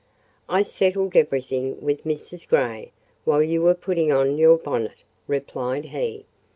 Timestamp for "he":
5.85-6.25